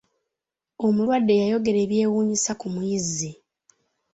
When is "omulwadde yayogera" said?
0.85-1.79